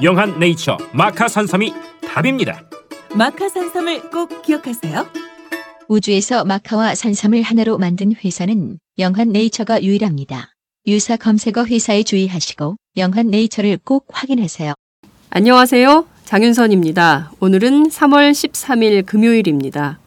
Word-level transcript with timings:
영한 0.00 0.38
네이처 0.38 0.78
마카 0.92 1.28
산삼이 1.28 1.72
답입니다. 2.08 2.62
마카 3.14 3.48
산삼을 3.48 4.10
꼭 4.10 4.42
기억하세요. 4.42 5.06
우주에서 5.88 6.44
마카와 6.44 6.94
산삼을 6.94 7.42
하나로 7.42 7.78
만든 7.78 8.14
회사는 8.24 8.78
영한 8.98 9.30
네이처가 9.30 9.82
유일합니다. 9.82 10.54
유사 10.86 11.16
검색어 11.16 11.66
회사에 11.66 12.02
주의하시고 12.02 12.76
영한 12.96 13.28
네이처를 13.28 13.78
꼭 13.84 14.06
확인하세요. 14.10 14.72
안녕하세요. 15.30 16.06
장윤선입니다. 16.24 17.32
오늘은 17.40 17.88
3월 17.90 18.32
13일 18.32 19.04
금요일입니다. 19.04 19.98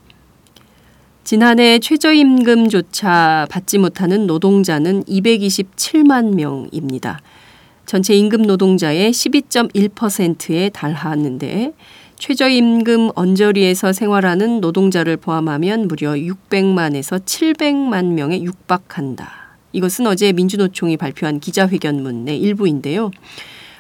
지난해 1.23 1.80
최저임금조차 1.80 3.47
받지 3.50 3.78
못하는 3.78 4.28
노동자는 4.28 5.03
227만 5.06 6.36
명입니다. 6.36 7.22
전체 7.86 8.14
임금 8.16 8.44
노동자의 8.44 9.11
12.1%에 9.11 10.69
달하는데 10.69 11.73
최저임금 12.17 13.11
언저리에서 13.14 13.94
생활하는 13.94 14.61
노동자를 14.61 15.17
포함하면 15.17 15.88
무려 15.88 16.11
600만에서 16.13 17.23
700만 17.23 18.13
명에 18.13 18.41
육박한다. 18.41 19.30
이것은 19.73 20.08
어제 20.08 20.31
민주노총이 20.31 20.97
발표한 20.97 21.39
기자회견문의 21.39 22.39
일부인데요. 22.39 23.12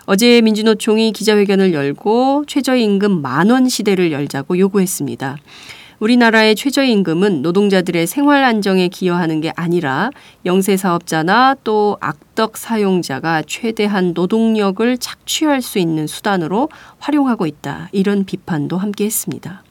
어제 0.05 0.41
민주노총이 0.41 1.13
기자회견을 1.13 1.73
열고 1.73 2.43
최저임금 2.47 3.21
만원 3.21 3.69
시대를 3.69 4.11
열자고 4.11 4.59
요구했습니다. 4.59 5.37
우리나라의 5.99 6.55
최저임금은 6.55 7.41
노동자들의 7.41 8.05
생활 8.07 8.43
안정에 8.43 8.89
기여하는 8.89 9.39
게 9.39 9.53
아니라 9.55 10.09
영세 10.45 10.75
사업자나 10.75 11.55
또 11.63 11.97
악덕 12.01 12.57
사용자가 12.57 13.43
최대한 13.47 14.13
노동력을 14.13 14.97
착취할 14.97 15.61
수 15.61 15.79
있는 15.79 16.05
수단으로 16.05 16.69
활용하고 16.99 17.45
있다. 17.45 17.89
이런 17.93 18.25
비판도 18.25 18.77
함께 18.77 19.05
했습니다. 19.05 19.63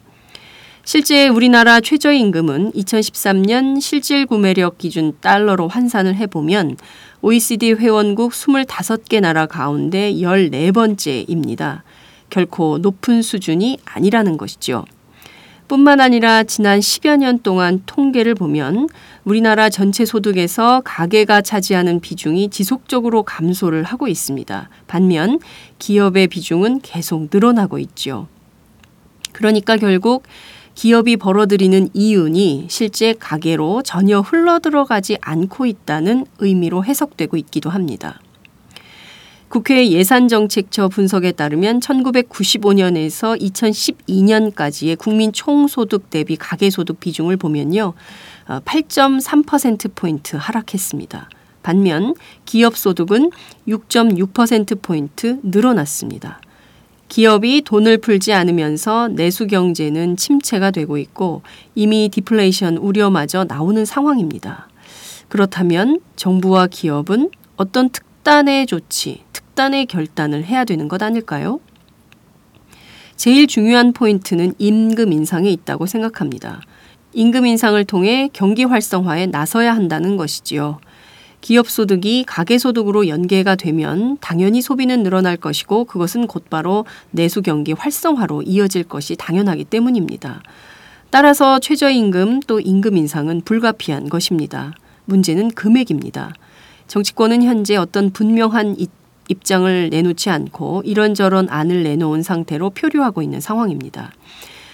실제 0.86 1.28
우리나라 1.28 1.80
최저임금은 1.80 2.72
2013년 2.72 3.80
실질 3.80 4.26
구매력 4.26 4.78
기준 4.78 5.14
달러로 5.20 5.68
환산을 5.68 6.14
해보면 6.16 6.76
OECD 7.22 7.72
회원국 7.72 8.32
25개 8.32 9.20
나라 9.20 9.46
가운데 9.46 10.12
14번째입니다. 10.12 11.82
결코 12.28 12.78
높은 12.78 13.22
수준이 13.22 13.78
아니라는 13.84 14.36
것이죠. 14.36 14.84
뿐만 15.68 16.00
아니라 16.00 16.42
지난 16.44 16.80
10여 16.80 17.16
년 17.16 17.38
동안 17.38 17.82
통계를 17.86 18.34
보면 18.34 18.88
우리나라 19.24 19.70
전체 19.70 20.04
소득에서 20.04 20.82
가계가 20.84 21.40
차지하는 21.40 22.00
비중이 22.00 22.50
지속적으로 22.50 23.22
감소를 23.22 23.82
하고 23.82 24.06
있습니다. 24.06 24.68
반면 24.86 25.40
기업의 25.78 26.28
비중은 26.28 26.80
계속 26.82 27.28
늘어나고 27.32 27.78
있죠. 27.78 28.28
그러니까 29.32 29.76
결국 29.76 30.24
기업이 30.74 31.16
벌어들이는 31.16 31.90
이윤이 31.94 32.66
실제 32.68 33.14
가계로 33.14 33.82
전혀 33.82 34.20
흘러들어가지 34.20 35.18
않고 35.20 35.66
있다는 35.66 36.26
의미로 36.38 36.84
해석되고 36.84 37.36
있기도 37.36 37.70
합니다. 37.70 38.20
국회 39.48 39.88
예산정책처 39.88 40.88
분석에 40.88 41.32
따르면 41.32 41.80
1995년에서 41.80 43.40
2012년까지의 43.40 44.98
국민 44.98 45.32
총소득 45.32 46.10
대비 46.10 46.36
가계소득 46.36 46.98
비중을 46.98 47.36
보면요. 47.36 47.94
8.3%포인트 48.46 50.36
하락했습니다. 50.36 51.28
반면 51.62 52.14
기업소득은 52.44 53.30
6.6%포인트 53.68 55.38
늘어났습니다. 55.42 56.40
기업이 57.08 57.62
돈을 57.62 57.98
풀지 57.98 58.32
않으면서 58.32 59.08
내수 59.08 59.46
경제는 59.46 60.16
침체가 60.16 60.72
되고 60.72 60.98
있고 60.98 61.42
이미 61.74 62.08
디플레이션 62.08 62.76
우려마저 62.76 63.44
나오는 63.44 63.84
상황입니다. 63.84 64.68
그렇다면 65.28 66.00
정부와 66.16 66.66
기업은 66.66 67.30
어떤 67.56 67.88
특 67.90 68.04
단의 68.24 68.66
조치, 68.66 69.20
특단의 69.34 69.84
결단을 69.84 70.44
해야 70.44 70.64
되는 70.64 70.88
것 70.88 71.02
아닐까요? 71.02 71.60
제일 73.16 73.46
중요한 73.46 73.92
포인트는 73.92 74.54
임금 74.58 75.12
인상에 75.12 75.50
있다고 75.50 75.84
생각합니다. 75.84 76.62
임금 77.12 77.44
인상을 77.44 77.84
통해 77.84 78.30
경기 78.32 78.64
활성화에 78.64 79.26
나서야 79.26 79.74
한다는 79.74 80.16
것이지요. 80.16 80.80
기업 81.42 81.68
소득이 81.68 82.24
가계 82.26 82.56
소득으로 82.56 83.08
연계가 83.08 83.56
되면 83.56 84.16
당연히 84.22 84.62
소비는 84.62 85.02
늘어날 85.02 85.36
것이고 85.36 85.84
그것은 85.84 86.26
곧바로 86.26 86.86
내수 87.10 87.42
경기 87.42 87.74
활성화로 87.74 88.40
이어질 88.44 88.84
것이 88.84 89.16
당연하기 89.16 89.64
때문입니다. 89.64 90.42
따라서 91.10 91.58
최저임금 91.58 92.40
또 92.46 92.58
임금 92.58 92.96
인상은 92.96 93.42
불가피한 93.42 94.08
것입니다. 94.08 94.72
문제는 95.04 95.50
금액입니다. 95.50 96.32
정치권은 96.86 97.42
현재 97.42 97.76
어떤 97.76 98.10
분명한 98.10 98.76
입장을 99.28 99.90
내놓지 99.90 100.30
않고 100.30 100.82
이런저런 100.84 101.48
안을 101.48 101.82
내놓은 101.82 102.22
상태로 102.22 102.70
표류하고 102.70 103.22
있는 103.22 103.40
상황입니다. 103.40 104.12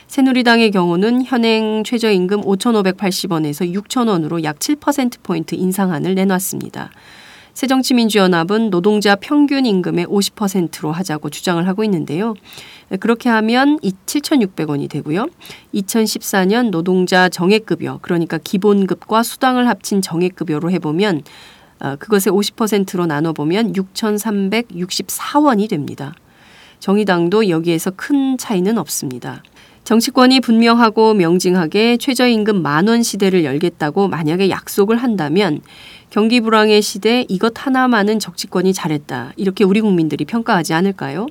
새누리당의 0.09 0.73
경우는 0.73 1.25
현행 1.25 1.85
최저임금 1.85 2.41
5,580원에서 2.41 3.73
6,000원으로 3.73 4.43
약 4.43 4.59
7%포인트 4.59 5.55
인상안을 5.55 6.17
내놨습니다. 6.17 6.91
새정치민주연합은 7.55 8.71
노동자 8.71 9.15
평균 9.15 9.67
임금의 9.67 10.07
50%로 10.07 10.91
하자고 10.93 11.31
주장을 11.31 11.65
하고 11.67 11.85
있는데요. 11.85 12.35
그렇게 12.99 13.29
하면 13.29 13.79
7,600원이 13.81 14.91
되고요. 14.91 15.29
2014년 15.75 16.71
노동자 16.71 17.29
정액급여, 17.29 18.01
그러니까 18.03 18.39
기본급과 18.39 19.23
수당을 19.23 19.69
합친 19.69 20.03
정액급여로 20.03 20.71
해보면 20.73 21.23
어, 21.23 21.60
그것의 21.99 22.33
50%로 22.33 23.07
나눠보면 23.07 23.73
6,364원이 23.73 25.69
됩니다. 25.69 26.15
정의당도 26.79 27.49
여기에서 27.49 27.91
큰 27.91 28.39
차이는 28.39 28.79
없습니다. 28.79 29.43
정치권이 29.85 30.41
분명하고 30.41 31.15
명징하게 31.15 31.97
최저임금 31.97 32.63
만원 32.63 33.03
시대를 33.03 33.45
열겠다고 33.45 34.09
만약에 34.09 34.51
약속을 34.51 34.97
한다면 34.99 35.61
경기 36.11 36.41
불황의 36.41 36.83
시대 36.83 37.25
이것 37.29 37.55
하나만은 37.57 38.19
정치권이 38.19 38.73
잘했다. 38.73 39.33
이렇게 39.37 39.65
우리 39.65 39.81
국민들이 39.81 40.25
평가하지 40.25 40.75
않을까요? 40.75 41.27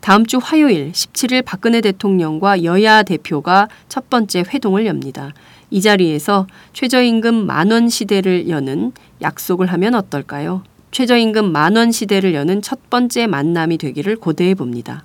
다음 0.00 0.26
주 0.26 0.38
화요일 0.38 0.92
17일 0.92 1.44
박근혜 1.44 1.80
대통령과 1.80 2.62
여야 2.64 3.02
대표가 3.02 3.68
첫 3.88 4.10
번째 4.10 4.44
회동을 4.52 4.84
엽니다. 4.84 5.32
이 5.74 5.80
자리에서 5.80 6.46
최저임금 6.72 7.46
만원 7.46 7.88
시대를 7.88 8.48
여는 8.48 8.92
약속을 9.20 9.66
하면 9.72 9.96
어떨까요? 9.96 10.62
최저임금 10.92 11.50
만원 11.50 11.90
시대를 11.90 12.32
여는 12.32 12.62
첫 12.62 12.88
번째 12.90 13.26
만남이 13.26 13.78
되기를 13.78 14.14
고대해 14.14 14.54
봅니다. 14.54 15.02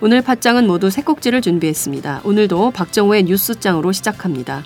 오늘 0.00 0.22
팟장은 0.22 0.68
모두 0.68 0.90
세 0.90 1.02
꼭지를 1.02 1.42
준비했습니다. 1.42 2.20
오늘도 2.22 2.70
박정호의 2.70 3.24
뉴스장으로 3.24 3.90
시작합니다. 3.90 4.62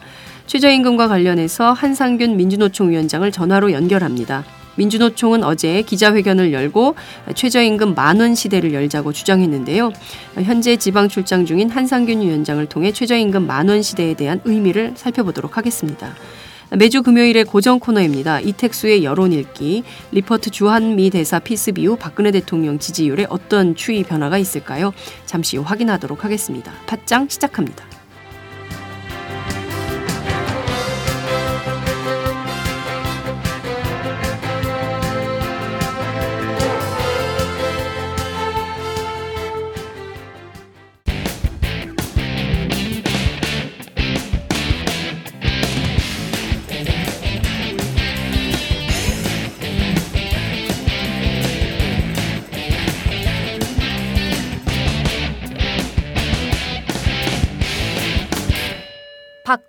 최저임금과 0.47 1.09
관련해서 1.09 1.73
한상균 1.73 2.37
민주노총 2.37 2.91
위원장을 2.91 3.33
전화로 3.33 3.73
연결합니다. 3.73 4.45
민주노총은 4.77 5.45
어제 5.45 5.83
기자회견을 5.83 6.53
열고 6.53 6.95
최저임금 7.35 7.95
만원 7.95 8.35
시대를 8.35 8.73
열자고 8.73 9.13
주장했는데요. 9.13 9.93
현재 10.43 10.77
지방 10.77 11.09
출장 11.09 11.47
중인 11.47 11.71
한상균 11.71 12.21
위원장을 12.21 12.65
통해 12.67 12.93
최저임금 12.93 13.47
만원 13.47 13.83
시대에 13.83 14.15
대한 14.15 14.41
의미를 14.45 14.93
살펴보도록 14.97 15.57
하겠습니다. 15.57 16.15
매주 16.75 17.03
금요일의 17.03 17.45
고정 17.45 17.79
코너입니다. 17.79 18.41
이택수의 18.41 19.05
여론 19.05 19.33
읽기, 19.33 19.83
리포트 20.11 20.49
주한미 20.49 21.11
대사 21.11 21.39
피습 21.39 21.79
이후 21.79 21.97
박근혜 21.97 22.31
대통령 22.31 22.79
지지율에 22.79 23.27
어떤 23.29 23.75
추이 23.75 24.03
변화가 24.03 24.39
있을까요? 24.39 24.95
잠시 25.27 25.59
후 25.59 25.65
확인하도록 25.67 26.25
하겠습니다. 26.25 26.73
팟짱 26.87 27.29
시작합니다. 27.29 27.92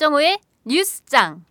박정호의 0.03 0.38
뉴스장. 0.65 1.45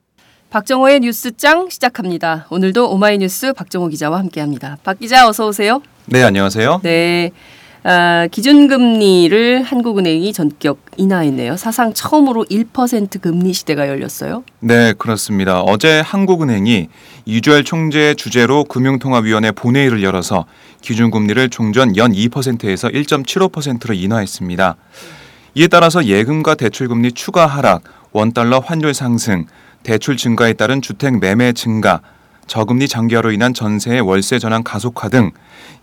박정호의 0.51 1.01
뉴스장 1.01 1.71
시작합니다. 1.71 2.47
오늘도 2.51 2.91
오마이뉴스 2.91 3.55
박정호 3.55 3.89
기자와 3.89 4.19
함께합니다. 4.19 4.77
박 4.85 4.99
기자 4.99 5.27
어서 5.27 5.49
오세요. 5.49 5.81
네, 6.05 6.23
안녕하세요. 6.23 6.81
네. 6.83 7.31
아, 7.83 8.29
기준금리를 8.31 9.63
한국은행이 9.63 10.35
전격 10.35 10.81
인하했네요. 10.99 11.57
사상 11.57 11.95
처음으로 11.95 12.45
1% 12.45 13.23
금리 13.23 13.55
시대가 13.55 13.89
열렸어요. 13.89 14.45
네, 14.61 14.93
그렇습니다. 14.99 15.63
어제 15.63 16.01
한국은행이 16.01 16.89
이주열 17.25 17.65
총재 17.65 18.13
주재로 18.13 18.65
금융통화위원회 18.65 19.53
본회의를 19.53 20.03
열어서 20.03 20.45
기준금리를 20.83 21.49
종전 21.49 21.97
연 21.97 22.13
2%에서 22.13 22.89
1.75%로 22.89 23.95
인하했습니다. 23.95 24.77
이에 25.55 25.69
따라서 25.69 26.05
예금과 26.05 26.55
대출금리 26.55 27.13
추가 27.13 27.47
하락, 27.47 27.83
원달러 28.13 28.59
환율 28.59 28.93
상승, 28.93 29.47
대출 29.83 30.17
증가에 30.17 30.53
따른 30.53 30.83
주택 30.83 31.19
매매 31.19 31.53
증가, 31.53 32.03
저금리 32.47 32.87
장기화로 32.87 33.33
인한 33.33 33.55
전세의 33.55 34.03
월세 34.03 34.39
전환 34.39 34.63
가속화 34.63 35.09
등 35.09 35.31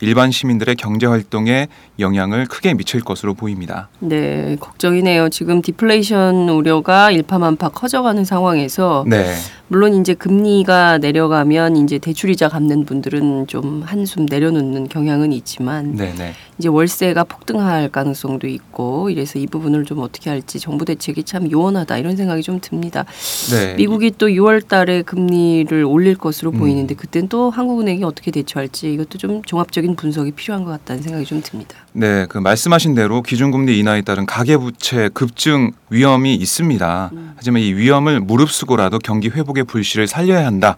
일반 0.02 0.32
시민들의 0.32 0.76
경제 0.76 1.06
활동에 1.06 1.68
영향을 2.00 2.46
크게 2.46 2.74
미칠 2.74 3.02
것으로 3.02 3.34
보입니다. 3.34 3.90
네, 4.00 4.56
걱정이네요. 4.60 5.30
지금 5.30 5.62
디플레이션 5.62 6.50
우려가 6.50 7.12
일파만파 7.12 7.70
커져가는 7.70 8.24
상황에서 8.24 9.04
네. 9.08 9.36
물론 9.70 10.02
이제 10.02 10.16
금리가 10.16 10.98
내려가면 10.98 11.78
이제 11.78 12.00
대출이자 12.00 12.50
갚는 12.50 12.86
분들은 12.86 13.48
좀 13.48 13.84
한숨 13.86 14.26
내려놓는 14.26 14.90
경향은 14.90 15.32
있지만 15.32 15.96
네, 15.96 16.14
네. 16.18 16.34
이제 16.58 16.68
월세가 16.68 17.24
폭등할 17.26 17.90
가능성도 17.90 18.48
있고 18.48 19.12
이래서 19.12 19.38
이 19.38 19.46
부분을 19.46 19.86
좀 19.86 20.00
어떻게 20.00 20.32
할지 20.32 20.60
정부 20.60 20.86
대책이 20.86 21.24
참 21.24 21.50
요원하다 21.52 22.00
이런 22.00 22.16
생각이 22.16 22.42
좀 22.42 22.60
듭니다. 22.60 23.06
네. 23.52 23.76
미국이 23.76 24.12
또 24.18 24.28
6월 24.28 24.68
달에 24.68 25.04
금리를 25.04 25.84
올릴 25.86 26.16
것으로 26.16 26.52
음. 26.52 26.58
보이는데 26.58 26.96
그땐 26.96 27.30
또 27.30 27.52
한국은행이 27.52 28.04
어떻게 28.04 28.32
대처할지 28.32 28.92
이것도 28.94 29.20
좀 29.20 29.44
종합 29.44 29.69
적인 29.72 29.96
분석이 29.96 30.32
필요한 30.32 30.64
것 30.64 30.72
같다는 30.72 31.02
생각이 31.02 31.26
좀 31.26 31.42
듭니다. 31.42 31.78
네, 31.94 32.26
그 32.28 32.38
말씀하신 32.38 32.96
대로 32.96 33.22
기준금리 33.22 33.78
인하에 33.80 34.02
따른 34.02 34.26
가계부채 34.26 35.10
급증 35.14 35.72
위험이 35.90 36.36
있습니다. 36.36 37.12
하지만 37.36 37.62
이 37.62 37.74
위험을 37.74 38.20
무릅쓰고라도 38.20 39.00
경기 39.00 39.30
회복의 39.30 39.66
불씨를 39.66 40.08
살려야 40.08 40.46
한다. 40.46 40.78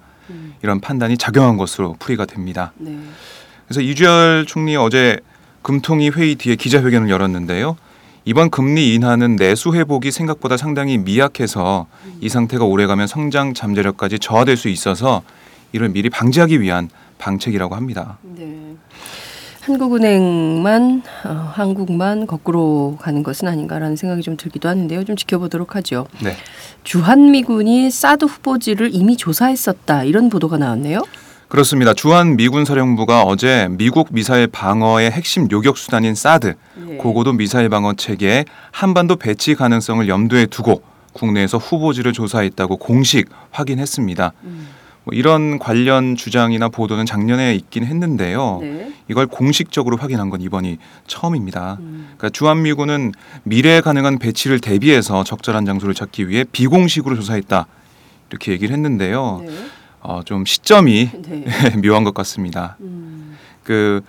이런 0.63 0.79
판단이 0.79 1.17
작용한 1.17 1.57
것으로 1.57 1.95
풀이가 1.99 2.25
됩니다. 2.25 2.71
네. 2.77 2.97
그래서 3.67 3.81
이주열 3.81 4.45
총리 4.47 4.75
어제 4.75 5.19
금통위 5.61 6.09
회의 6.09 6.35
뒤에 6.35 6.55
기자회견을 6.55 7.09
열었는데요. 7.09 7.77
이번 8.25 8.51
금리 8.51 8.93
인하는 8.93 9.35
내수 9.35 9.73
회복이 9.73 10.11
생각보다 10.11 10.55
상당히 10.57 10.97
미약해서 10.97 11.87
이 12.19 12.29
상태가 12.29 12.65
오래가면 12.65 13.07
성장 13.07 13.53
잠재력까지 13.53 14.19
저하될 14.19 14.57
수 14.57 14.69
있어서 14.69 15.23
이를 15.71 15.89
미리 15.89 16.09
방지하기 16.09 16.61
위한 16.61 16.89
방책이라고 17.21 17.75
합니다. 17.75 18.17
네. 18.23 18.75
한국은행만 19.61 21.03
어, 21.25 21.51
한국만 21.53 22.25
거꾸로 22.25 22.97
가는 22.99 23.21
것은 23.21 23.47
아닌가라는 23.47 23.95
생각이 23.95 24.23
좀 24.23 24.35
들기도 24.35 24.67
하는데요. 24.67 25.03
좀 25.03 25.15
지켜보도록 25.15 25.75
하죠. 25.75 26.07
네. 26.23 26.35
주한미군이 26.83 27.91
사드 27.91 28.25
후보지를 28.25 28.89
이미 28.93 29.15
조사했었다 29.17 30.03
이런 30.03 30.29
보도가 30.29 30.57
나왔네요. 30.57 31.03
그렇습니다. 31.47 31.93
주한 31.93 32.37
미군 32.37 32.65
사령부가 32.65 33.23
어제 33.23 33.67
미국 33.69 34.07
미사일 34.11 34.47
방어의 34.47 35.11
핵심 35.11 35.47
요격 35.51 35.77
수단인 35.77 36.15
사드 36.15 36.55
네. 36.87 36.95
고고도 36.95 37.33
미사일 37.33 37.69
방어 37.69 37.93
체계에 37.93 38.45
한반도 38.71 39.17
배치 39.17 39.53
가능성을 39.53 40.07
염두에 40.07 40.47
두고 40.47 40.81
국내에서 41.13 41.57
후보지를 41.57 42.13
조사했다고 42.13 42.77
공식 42.77 43.29
확인했습니다. 43.51 44.31
음. 44.45 44.67
뭐 45.03 45.13
이런 45.15 45.57
관련 45.57 46.15
주장이나 46.15 46.69
보도는 46.69 47.05
작년에 47.05 47.55
있긴 47.55 47.85
했는데요. 47.85 48.59
네. 48.61 48.93
이걸 49.07 49.25
공식적으로 49.25 49.97
확인한 49.97 50.29
건 50.29 50.41
이번이 50.41 50.77
처음입니다. 51.07 51.77
음. 51.79 52.05
그러니까 52.17 52.29
주한미군은 52.29 53.11
미래에 53.43 53.81
가능한 53.81 54.19
배치를 54.19 54.59
대비해서 54.59 55.23
적절한 55.23 55.65
장소를 55.65 55.95
찾기 55.95 56.29
위해 56.29 56.45
비공식으로 56.51 57.15
조사했다 57.15 57.65
이렇게 58.29 58.51
얘기를 58.51 58.73
했는데요. 58.73 59.43
네. 59.45 59.51
어, 60.01 60.21
좀 60.23 60.45
시점이 60.45 61.09
네. 61.23 61.45
묘한 61.83 62.03
것 62.03 62.13
같습니다. 62.13 62.77
음. 62.81 63.37
그 63.63 64.01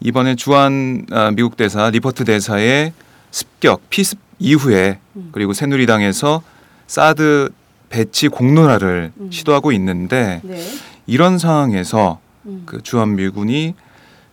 이번에 0.00 0.36
주한 0.36 1.06
아, 1.10 1.32
미국 1.32 1.56
대사 1.56 1.90
리퍼트 1.90 2.24
대사의 2.24 2.92
습격 3.30 3.90
피습 3.90 4.18
이후에 4.38 4.98
음. 5.16 5.30
그리고 5.32 5.52
새누리당에서 5.52 6.42
사드 6.86 7.50
배치 7.88 8.28
공론화를 8.28 9.12
음. 9.18 9.30
시도하고 9.30 9.72
있는데 9.72 10.40
네. 10.44 10.62
이런 11.06 11.38
상황에서 11.38 12.20
음. 12.46 12.62
그 12.66 12.82
주한 12.82 13.16
미군이 13.16 13.74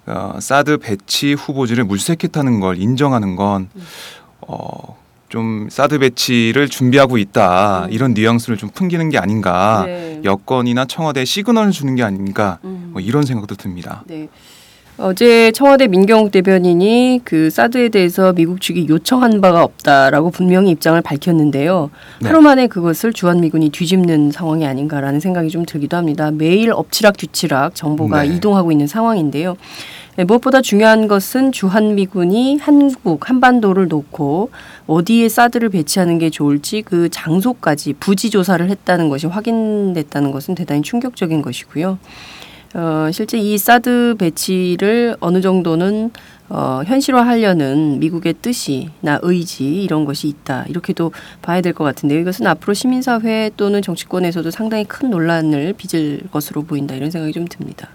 어, 0.07 0.37
사드 0.39 0.77
배치 0.77 1.33
후보지를 1.33 1.83
물색했다는 1.85 2.59
걸 2.59 2.77
인정하는 2.77 3.35
건 3.35 3.69
음. 3.75 3.81
어, 4.41 4.97
좀 5.29 5.67
사드 5.69 5.99
배치를 5.99 6.69
준비하고 6.69 7.17
있다 7.17 7.85
음. 7.85 7.91
이런 7.91 8.13
뉘앙스를 8.13 8.57
좀 8.57 8.69
풍기는 8.69 9.09
게 9.09 9.17
아닌가 9.17 9.83
네. 9.85 10.21
여권이나 10.23 10.85
청와대에 10.85 11.25
시그널을 11.25 11.71
주는 11.71 11.95
게 11.95 12.03
아닌가 12.03 12.59
음. 12.63 12.89
뭐 12.93 13.01
이런 13.01 13.25
생각도 13.25 13.55
듭니다. 13.55 14.03
네. 14.07 14.27
어제 14.97 15.51
청와대 15.51 15.87
민경욱 15.87 16.31
대변인이 16.31 17.19
그 17.25 17.49
사드에 17.49 17.89
대해서 17.89 18.31
미국 18.31 18.61
측이 18.61 18.87
요청한 18.87 19.41
바가 19.41 19.61
없다라고 19.61 20.31
분명히 20.31 20.71
입장을 20.71 21.01
밝혔는데요. 21.01 21.89
네. 22.21 22.29
하루 22.29 22.41
만에 22.41 22.67
그것을 22.67 23.11
주한미군이 23.11 23.71
뒤집는 23.71 24.31
상황이 24.31 24.65
아닌가라는 24.65 25.19
생각이 25.19 25.49
좀 25.49 25.65
들기도 25.65 25.97
합니다. 25.97 26.31
매일 26.31 26.71
엎치락 26.71 27.17
뒤치락 27.17 27.75
정보가 27.75 28.23
네. 28.23 28.35
이동하고 28.35 28.71
있는 28.71 28.87
상황인데요. 28.87 29.57
네, 30.15 30.23
무엇보다 30.23 30.61
중요한 30.61 31.09
것은 31.09 31.51
주한미군이 31.51 32.59
한국 32.61 33.29
한반도를 33.29 33.89
놓고 33.89 34.49
어디에 34.87 35.27
사드를 35.27 35.67
배치하는 35.67 36.19
게 36.19 36.29
좋을지 36.29 36.83
그 36.83 37.09
장소까지 37.09 37.95
부지 37.99 38.29
조사를 38.29 38.69
했다는 38.69 39.09
것이 39.09 39.27
확인됐다는 39.27 40.31
것은 40.31 40.55
대단히 40.55 40.83
충격적인 40.83 41.41
것이고요. 41.41 41.99
어, 42.75 43.09
실제 43.13 43.37
이 43.37 43.57
사드 43.57 44.15
배치를 44.19 45.15
어느 45.21 45.39
정도는 45.39 46.11
어, 46.49 46.81
현실화하려는 46.85 47.99
미국의 47.99 48.35
뜻이나 48.41 49.17
의지 49.23 49.81
이런 49.81 50.03
것이 50.05 50.27
있다 50.27 50.65
이렇게도 50.67 51.11
봐야 51.41 51.61
될 51.61 51.73
것 51.73 51.85
같은데요. 51.85 52.19
이것은 52.19 52.45
앞으로 52.47 52.73
시민사회 52.73 53.49
또는 53.57 53.81
정치권에서도 53.81 54.51
상당히 54.51 54.83
큰 54.83 55.09
논란을 55.09 55.73
빚을 55.77 56.23
것으로 56.31 56.63
보인다 56.63 56.93
이런 56.95 57.09
생각이 57.11 57.31
좀 57.33 57.45
듭니다. 57.47 57.87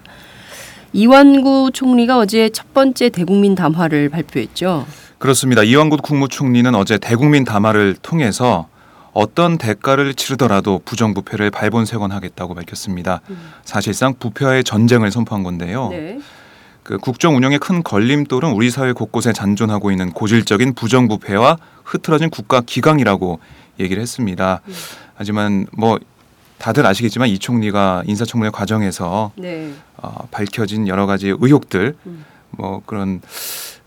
이완구 0.95 1.71
총리가 1.73 2.19
어제 2.19 2.49
첫 2.49 2.73
번째 2.75 3.11
대국민 3.11 3.55
담화를 3.55 4.09
발표했죠. 4.09 4.87
그렇습니다. 5.19 5.63
이완구 5.63 5.99
국무총리는 5.99 6.75
어제 6.75 6.97
대국민 6.99 7.45
담화를 7.45 7.97
통해서 8.03 8.67
어떤 9.13 9.59
대가를 9.59 10.15
치르더라도 10.15 10.81
부정부패를 10.85 11.51
발본색원하겠다고 11.51 12.55
밝혔습니다. 12.55 13.21
사실상 13.65 14.15
부패와의 14.15 14.65
전쟁을 14.65 15.11
선포한 15.11 15.43
건데요. 15.43 15.89
네. 15.91 16.19
그 16.83 16.99
국정 16.99 17.37
운영의 17.37 17.59
큰 17.59 17.83
걸림돌은 17.83 18.53
우리 18.53 18.71
사회 18.71 18.93
곳곳에 18.93 19.33
잔존하고 19.33 19.91
있는 19.91 20.11
고질적인 20.11 20.75
부정부패와 20.75 21.59
흐트러진 21.85 22.31
국가 22.31 22.61
기강이라고 22.61 23.39
얘기를 23.79 24.03
했습니다. 24.03 24.61
하지만 25.15 25.67
뭐 25.73 25.99
다들 26.59 26.87
아시겠지만 26.87 27.29
이 27.29 27.39
총리가 27.39 28.03
인사청문회 28.07 28.51
과정에서 28.51 29.33
네. 29.37 29.73
어, 29.97 30.27
밝혀진 30.31 30.89
여러 30.89 31.07
가지 31.07 31.29
의혹들, 31.29 31.97
음. 32.07 32.25
뭐 32.51 32.83
그런 32.85 33.21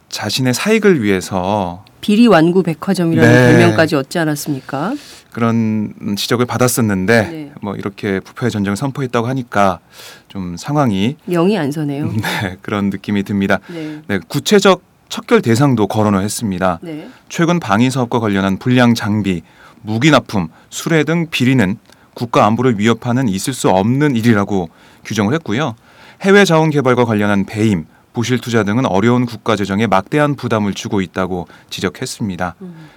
자신의 0.10 0.54
사익을 0.54 1.02
위해서 1.02 1.86
비리 2.04 2.28
완구 2.28 2.64
백화점이라는 2.64 3.32
네. 3.32 3.52
별명까지 3.54 3.96
얻지 3.96 4.20
않았습니까? 4.20 4.94
그런 5.32 5.94
지적을 6.18 6.46
받았었는데 6.46 7.30
네. 7.30 7.52
뭐 7.62 7.76
이렇게 7.76 8.20
부패의 8.20 8.52
전쟁을 8.52 8.76
선포했다고 8.76 9.26
하니까 9.26 9.80
좀 10.28 10.58
상황이 10.58 11.16
영이 11.30 11.58
안 11.58 11.72
서네요. 11.72 12.12
네, 12.12 12.58
그런 12.62 12.90
느낌이 12.90 13.24
듭니다. 13.24 13.60
네. 13.70 14.02
네, 14.08 14.20
구체적 14.28 14.82
척결 15.08 15.42
대상도 15.42 15.88
거론을 15.88 16.22
했습니다. 16.24 16.80
네. 16.82 17.08
최근 17.30 17.62
방위 17.62 17.90
사업과 17.90 18.20
관련한 18.20 18.60
불량 18.60 18.96
장비, 18.96 19.42
무기 19.82 20.12
납품, 20.12 20.50
수뢰 20.70 21.06
등 21.06 21.28
비리는 21.32 21.78
국가 22.14 22.46
안보를 22.46 22.80
위협하는 22.80 23.30
있을 23.30 23.54
수 23.54 23.70
없는 23.70 24.18
일이라고 24.18 24.70
규정을 25.06 25.34
했고요. 25.36 25.76
해외 26.22 26.44
자원 26.44 26.70
개발과 26.70 27.06
관련한 27.06 27.46
배임, 27.46 27.86
부실 28.14 28.40
투자 28.40 28.64
등은 28.64 28.86
어려운 28.86 29.26
국가 29.26 29.56
재정에 29.56 29.88
막대한 29.88 30.36
부담을 30.36 30.74
주고 30.74 31.02
있다고 31.02 31.48
지적했습니다. 31.70 32.56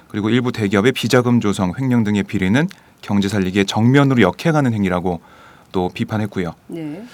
그리고 0.09 0.31
일부 0.31 0.53
대기업의 0.53 0.93
비자금 0.93 1.41
조성, 1.41 1.73
횡령 1.79 2.05
등의 2.05 2.23
비리는 2.23 2.69
경제 3.01 3.29
살리기에 3.29 3.65
정면으로 3.65 4.23
역행하는 4.23 4.73
행위라고 4.73 5.21
또 5.73 5.91
비판했고요. 5.93 6.55
네. 6.69 7.05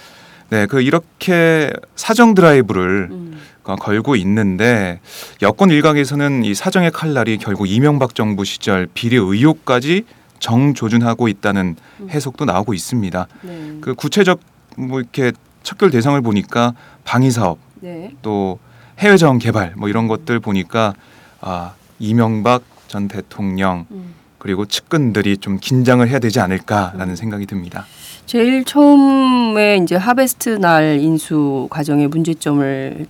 네, 0.50 0.66
그 0.66 0.82
이렇게 0.82 1.72
사정 1.96 2.34
드라이브를 2.34 3.08
음. 3.10 3.40
어, 3.64 3.76
걸고 3.76 4.16
있는데 4.16 5.00
여권 5.40 5.70
일각에서는 5.70 6.44
이 6.44 6.54
사정의 6.54 6.90
칼날이 6.90 7.38
결국 7.38 7.66
이명박 7.66 8.14
정부 8.14 8.44
시절 8.44 8.86
비리 8.92 9.16
의혹까지 9.16 10.04
정조준하고 10.40 11.28
있다는 11.28 11.76
해석도 12.10 12.44
나오고 12.44 12.74
있습니다. 12.74 13.26
네. 13.42 13.78
그 13.80 13.94
구체적 13.94 14.40
뭐 14.76 15.00
이렇게 15.00 15.32
척결 15.62 15.90
대상을 15.90 16.20
보니까 16.20 16.74
방위 17.04 17.30
사업 17.30 17.58
네. 17.82 18.12
또 18.22 18.58
해외 19.00 19.16
자원 19.16 19.38
개발 19.38 19.74
뭐 19.76 19.88
이런 19.88 20.06
것들 20.06 20.38
보니까 20.38 20.94
아 21.40 21.72
이명박 21.98 22.62
전 22.86 23.08
대통령 23.08 23.86
음. 23.90 24.14
그리고 24.38 24.66
측근들이 24.66 25.36
좀 25.38 25.58
긴장을 25.60 26.06
해야 26.08 26.18
되지 26.18 26.40
않을까라는 26.40 27.16
생각이 27.16 27.46
듭니다. 27.46 27.84
제일 28.26 28.64
처음에 28.64 29.78
이제 29.78 29.96
하베스트 29.96 30.50
날 30.50 30.98
인수 31.00 31.66
과정의 31.70 32.08
문제점을 32.08 33.06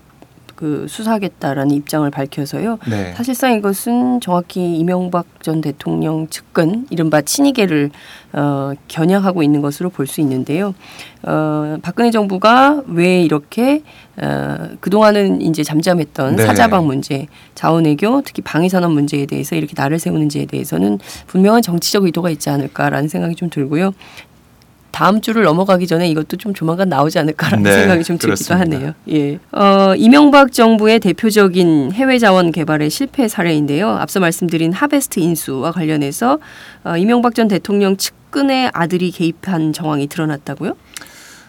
그 0.62 0.86
수사하겠다라는 0.88 1.74
입장을 1.74 2.08
밝혀서요. 2.08 2.78
네. 2.88 3.12
사실상 3.16 3.54
이것은 3.54 4.20
정확히 4.20 4.76
이명박 4.78 5.26
전 5.42 5.60
대통령 5.60 6.28
측근 6.28 6.86
이른바 6.88 7.20
친이계를 7.20 7.90
어, 8.32 8.72
겨냥하고 8.86 9.42
있는 9.42 9.60
것으로 9.60 9.90
볼 9.90 10.06
수 10.06 10.20
있는데요. 10.20 10.72
어, 11.24 11.78
박근혜 11.82 12.12
정부가 12.12 12.82
왜 12.86 13.22
이렇게 13.22 13.82
어, 14.22 14.68
그동안은 14.78 15.40
이제 15.42 15.64
잠잠했던 15.64 16.36
네. 16.36 16.46
사자방 16.46 16.86
문제, 16.86 17.26
자원외교, 17.56 18.22
특히 18.22 18.40
방위산업 18.42 18.92
문제에 18.92 19.26
대해서 19.26 19.56
이렇게 19.56 19.72
날을 19.76 19.98
세우는지에 19.98 20.46
대해서는 20.46 21.00
분명한 21.26 21.62
정치적 21.62 22.04
의도가 22.04 22.30
있지 22.30 22.50
않을까라는 22.50 23.08
생각이 23.08 23.34
좀 23.34 23.50
들고요. 23.50 23.94
다음 24.92 25.20
주를 25.20 25.42
넘어가기 25.42 25.86
전에 25.86 26.08
이것도 26.08 26.36
좀 26.36 26.54
조만간 26.54 26.88
나오지 26.88 27.18
않을까라는 27.18 27.64
네, 27.64 27.72
생각이 27.72 28.04
좀 28.04 28.18
들기도. 28.18 28.54
하네요. 28.54 28.92
예. 29.10 29.38
어, 29.50 29.94
이명박 29.96 30.52
정부의 30.52 31.00
대표적인 31.00 31.92
해외 31.92 32.18
자원 32.18 32.52
개발의 32.52 32.90
실패 32.90 33.26
사례인데요. 33.26 33.88
앞서 33.88 34.20
말씀드린 34.20 34.72
하베스트 34.72 35.18
인수와 35.18 35.72
관련해서 35.72 36.38
어, 36.84 36.96
이명박 36.96 37.34
전 37.34 37.48
대통령 37.48 37.96
측근의 37.96 38.70
아들이 38.74 39.10
개입한 39.10 39.72
정황이 39.72 40.06
드러났다고요? 40.06 40.74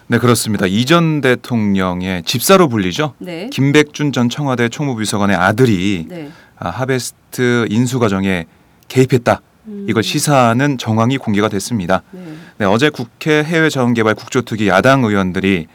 네 0.06 0.18
그렇습니다. 0.18 0.66
이전 0.66 1.20
대통령의 1.20 2.24
집사로 2.24 2.68
불리죠. 2.68 3.14
네. 3.18 3.48
김백준 3.52 4.12
전 4.12 4.28
청와대 4.28 4.68
총무비서관의 4.68 5.36
아들이 5.36 6.06
네. 6.08 6.30
아, 6.58 6.70
하베스트 6.70 7.66
인수 7.70 7.98
과정에 7.98 8.46
개입했다. 8.88 9.40
이걸 9.88 10.02
시사하는 10.02 10.78
정황이 10.78 11.16
공개가 11.18 11.48
됐습니다. 11.48 12.02
네. 12.10 12.20
네, 12.58 12.64
어제 12.66 12.90
국회 12.90 13.42
해외자원개발 13.42 14.14
국조특위 14.14 14.68
야당 14.68 15.04
의원들이 15.04 15.66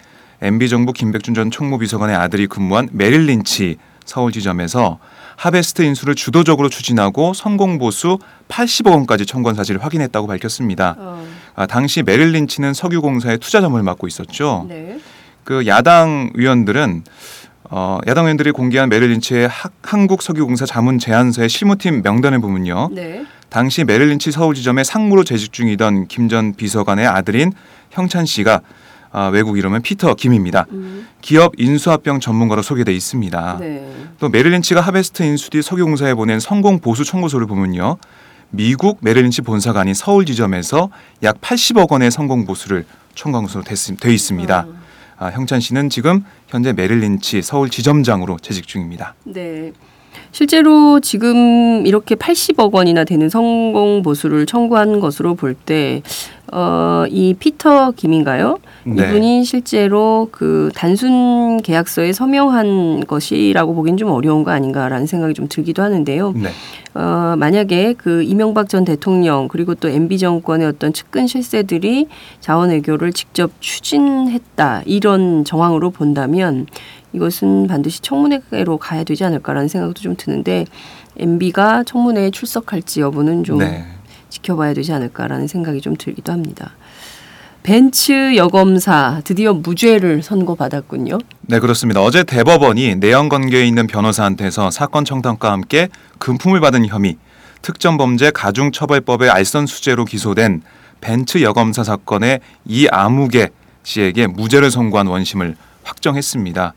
MB 0.42 0.70
정부 0.70 0.94
김백준 0.94 1.34
전 1.34 1.52
총무비서관의 1.52 2.16
아들이 2.16 2.48
근무한 2.48 2.90
메릴린치 2.92 3.78
서울 4.06 4.32
지점에서 4.32 5.00
하베스트 5.36 5.82
인수를 5.84 6.16
주도적으로 6.16 6.70
추진하고 6.70 7.34
성공 7.34 7.78
보수 7.78 8.20
80억 8.50 8.92
원까지 8.92 9.26
청구한 9.26 9.56
사실을 9.56 9.84
확인했다고 9.84 10.28
밝혔습니다. 10.28 10.96
어, 10.98 11.26
아, 11.56 11.66
당시 11.66 12.04
메릴린치는 12.04 12.74
석유공사의 12.74 13.38
투자자문을 13.38 13.82
맡고 13.82 14.08
있었죠. 14.08 14.66
네. 14.68 15.00
그 15.44 15.66
야당 15.68 16.30
의원들은 16.34 17.04
어, 17.72 18.00
야당 18.08 18.26
의원들이 18.26 18.52
공개한 18.52 18.90
메릴린치의 18.90 19.48
학- 19.48 19.74
한국석유공사 19.84 20.66
자문 20.66 20.98
제안서의 21.00 21.48
실무팀 21.50 22.02
명단을 22.02 22.40
보면요. 22.40 22.90
네. 22.92 23.26
당시 23.50 23.84
메릴린치 23.84 24.32
서울 24.32 24.54
지점에 24.56 24.84
상무로 24.84 25.24
재직 25.24 25.52
중이던 25.52 26.08
김 26.08 26.30
전 26.30 26.54
비서관의 26.54 27.08
아들인 27.08 27.52
형찬 27.92 28.26
씨가 28.26 28.62
아, 29.12 29.26
외국 29.28 29.58
이름은 29.58 29.82
피터 29.82 30.14
김입니다. 30.14 30.68
음. 30.72 31.08
기업 31.22 31.54
인수합병 31.58 32.20
전문가로 32.20 32.62
소개돼 32.62 32.94
있습니다. 32.94 33.58
네. 33.60 33.92
또 34.20 34.30
메릴린치가 34.30 34.82
하베스트 34.82 35.24
인수 35.24 35.50
뒤 35.50 35.64
석유공사에 35.64 36.14
보낸 36.14 36.40
성공 36.40 36.78
보수 36.80 37.04
청구서를 37.04 37.48
보면요. 37.48 37.98
미국 38.52 39.00
메릴린치 39.02 39.42
본사가 39.42 39.80
아닌 39.80 39.96
서울 39.96 40.26
지점에서 40.28 40.92
약 41.24 41.42
80억 41.42 41.92
원의 41.92 42.12
성공 42.12 42.46
보수를 42.46 42.86
청구한 43.16 43.46
것으로 43.46 43.64
됐- 43.64 44.00
돼 44.00 44.14
있습니다. 44.14 44.68
아, 45.18 45.26
형찬 45.32 45.60
씨는 45.60 45.90
지금 45.90 46.24
현재 46.48 46.72
메릴린치 46.74 47.42
서울 47.42 47.70
지점장으로 47.72 48.38
재직 48.38 48.68
중입니다. 48.68 49.16
네. 49.26 49.72
실제로 50.32 51.00
지금 51.00 51.86
이렇게 51.86 52.16
80억 52.16 52.74
원이나 52.74 53.04
되는 53.04 53.30
성공 53.30 54.02
보수를 54.04 54.46
청구한 54.46 55.00
것으로 55.00 55.36
볼 55.36 55.54
때, 55.54 56.02
어, 56.52 57.06
이 57.10 57.34
피터 57.34 57.92
김인가요? 57.92 58.58
네. 58.84 59.10
이분이 59.10 59.44
실제로 59.44 60.30
그 60.32 60.72
단순 60.74 61.62
계약서에 61.62 62.14
서명한 62.14 63.06
것이라고 63.06 63.76
보기엔 63.76 63.98
좀 63.98 64.10
어려운 64.10 64.44
거 64.44 64.52
아닌가라는 64.52 65.06
생각이 65.06 65.34
좀 65.34 65.48
들기도 65.48 65.84
하는데요. 65.84 66.34
네. 66.36 66.50
어, 66.96 67.36
만약에 67.38 67.94
그 67.98 68.24
이명박 68.24 68.68
전 68.68 68.84
대통령 68.84 69.48
그리고 69.48 69.76
또 69.76 69.90
MB 69.90 70.18
정권의 70.18 70.68
어떤 70.68 70.92
측근 70.92 71.28
실세들이 71.28 72.08
자원 72.40 72.72
외교를 72.72 73.14
직접 73.14 73.52
추진했다 73.60 74.84
이런 74.86 75.46
정황으로 75.46 75.92
본다면 75.92 76.66
이것은 77.14 77.68
반드시 77.68 78.02
청문회로 78.02 78.78
가야 78.78 79.04
되지 79.04 79.24
않을까라는 79.24 79.68
생각도 79.68 80.02
좀 80.02 80.16
드는데 80.16 80.66
MB가 81.18 81.84
청문회에 81.84 82.32
출석할지 82.32 83.02
여부는 83.02 83.44
좀 83.44 83.60
네. 83.60 83.86
지켜봐야 84.30 84.74
되지 84.74 84.94
않을까라는 84.94 85.48
생각이 85.48 85.82
좀 85.82 85.96
들기도 85.96 86.32
합니다. 86.32 86.72
벤츠 87.64 88.36
여검사 88.36 89.22
드디어 89.24 89.54
무죄를 89.54 90.24
선고받았군요. 90.24 91.18
네, 91.42 91.60
그렇습니다. 91.60 92.02
어제 92.02 92.24
대법원이 92.24 92.96
내연 92.96 93.28
관계에 93.28 93.66
있는 93.66 93.86
변호사한테서 93.86 94.72
사건 94.72 95.04
청탁과 95.04 95.52
함께 95.52 95.90
금품을 96.20 96.62
받은 96.62 96.88
혐의, 96.88 97.18
특정 97.62 97.98
범죄 97.98 98.32
가중처벌법의 98.32 99.30
알선 99.30 99.66
수재로 99.66 100.06
기소된 100.06 100.62
벤츠 101.02 101.42
여검사 101.42 101.84
사건의 101.84 102.40
이 102.66 102.88
아무개 102.90 103.50
씨에게 103.84 104.28
무죄를 104.28 104.72
선고한 104.72 105.08
원심을 105.08 105.56
확정했습니다. 105.90 106.74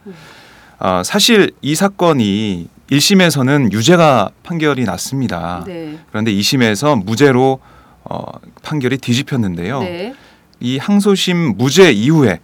어, 0.81 1.03
사실 1.05 1.53
이 1.63 1.75
사건이 1.75 2.69
1심에서는 2.91 3.73
유죄가 3.73 4.31
판결이 4.43 4.85
났습니다. 4.85 5.65
네. 5.67 5.99
그런데 6.11 6.33
2심에서 6.33 7.03
무죄로 7.05 7.61
어, 8.05 8.25
판결이 8.63 8.99
뒤집혔는데요. 8.99 9.81
네. 9.81 10.15
이 10.61 10.79
항소심 10.79 11.57
무죄 11.57 11.93
이후에 11.93 12.41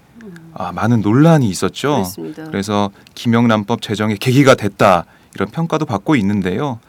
아, 0.55 0.73
많은 0.73 1.03
논란이 1.03 1.49
있었죠. 1.49 1.89
그렇습니다. 1.97 2.45
그래서 2.45 2.91
김영란법 3.15 3.83
제정의 3.83 4.17
계기가 4.17 4.55
됐다 4.55 5.05
이런 5.35 5.49
평가도 5.51 5.85
받고 5.85 6.17
있는데요. 6.17 6.81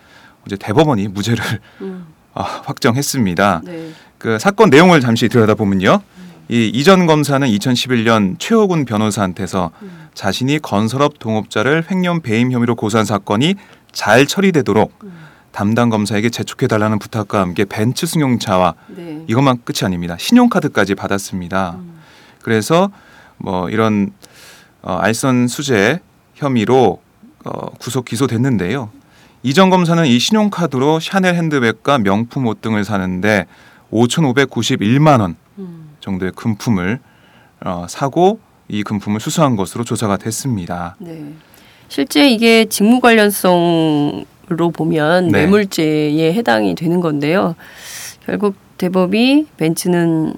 어제 0.46 0.56
대법원이 0.56 1.10
무죄를 1.10 1.44
음, 1.82 2.08
아, 2.34 2.44
확정했습니다. 2.44 3.62
네. 3.66 3.92
그 4.18 4.40
사건 4.40 4.70
내용을 4.70 5.02
잠시 5.02 5.28
들여다보면요. 5.30 6.02
이 6.52 6.66
이전 6.74 7.06
검사는 7.06 7.48
2011년 7.48 8.36
최호군 8.40 8.86
변호사한테서 8.86 9.70
자신이 10.16 10.58
건설업 10.60 11.20
동업자를 11.20 11.86
횡령 11.90 12.22
배임 12.22 12.52
혐의로 12.52 12.74
고소한 12.74 13.06
사건이 13.06 13.54
잘 13.92 14.26
처리되도록 14.26 14.92
담당 15.52 15.90
검사에게 15.90 16.32
재촉해 16.32 16.68
달라는 16.68 16.98
부탁과 16.98 17.40
함께 17.40 17.66
벤츠 17.66 18.08
승용차와 18.08 18.74
네. 18.88 19.24
이것만 19.28 19.60
끝이 19.64 19.86
아닙니다. 19.86 20.16
신용카드까지 20.18 20.96
받았습니다. 20.96 21.78
그래서 22.42 22.90
뭐 23.38 23.70
이런 23.70 24.12
어, 24.82 24.96
알선 24.96 25.48
수재 25.48 26.00
혐의로 26.34 27.00
어, 27.46 27.70
구속 27.78 28.06
기소됐는데요. 28.06 28.90
이전 29.44 29.70
검사는 29.70 30.04
이 30.06 30.18
신용카드로 30.18 31.00
샤넬 31.00 31.36
핸드백과 31.36 32.00
명품 32.00 32.48
옷 32.48 32.62
등을 32.62 32.84
사는데 32.84 33.46
5,591만 33.92 35.22
원 35.22 35.32
음. 35.32 35.49
정도의 36.10 36.32
금품을 36.36 37.00
어, 37.66 37.86
사고 37.88 38.40
이 38.68 38.84
금품을 38.84 39.20
수수한 39.20 39.56
것으로 39.56 39.84
조사가 39.84 40.18
됐습니다. 40.18 40.96
네. 41.00 41.34
실제 41.88 42.30
이게 42.30 42.66
직무 42.66 43.00
관련성으로 43.00 44.72
보면 44.74 45.30
네. 45.30 45.40
뇌물죄에 45.40 46.34
해당이 46.34 46.76
되는 46.76 47.00
건데요. 47.00 47.56
결국 48.26 48.56
대법이 48.78 49.48
벤츠는 49.58 50.34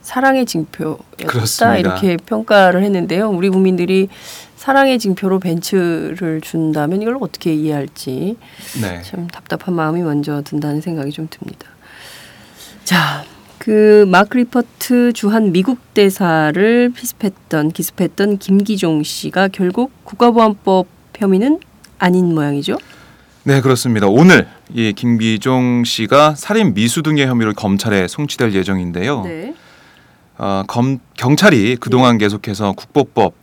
사랑의 0.00 0.46
징표였다 0.46 1.26
그렇습니다. 1.26 1.76
이렇게 1.76 2.16
평가를 2.16 2.82
했는데요. 2.82 3.28
우리 3.28 3.50
국민들이 3.50 4.08
사랑의 4.56 4.98
징표로 4.98 5.38
벤츠를 5.38 6.40
준다면 6.40 7.02
이걸 7.02 7.18
어떻게 7.20 7.54
이해할지 7.54 8.36
네. 8.80 9.02
참 9.02 9.28
답답한 9.28 9.74
마음이 9.74 10.00
먼저 10.02 10.42
든다는 10.42 10.80
생각이 10.80 11.12
좀 11.12 11.28
듭니다. 11.30 11.68
자, 12.84 13.22
그 13.68 14.06
마크 14.08 14.38
리퍼트 14.38 15.12
주한 15.12 15.52
미국 15.52 15.92
대사를 15.92 16.90
피습했던 16.90 17.72
기습했던 17.72 18.38
김기종 18.38 19.02
씨가 19.02 19.48
결국 19.48 19.92
국가보안법 20.04 20.86
혐의는 21.14 21.60
아닌 21.98 22.34
모양이죠. 22.34 22.78
네, 23.44 23.60
그렇습니다. 23.60 24.06
오늘 24.06 24.48
이 24.72 24.94
김기종 24.94 25.84
씨가 25.84 26.34
살인 26.34 26.72
미수 26.72 27.02
등의 27.02 27.26
혐의로 27.26 27.52
검찰에 27.52 28.08
송치될 28.08 28.54
예정인데요. 28.54 29.24
네. 29.24 29.54
어, 30.38 30.62
검, 30.66 30.98
경찰이 31.18 31.76
그동안 31.76 32.16
계속해서 32.16 32.72
국보법 32.72 33.34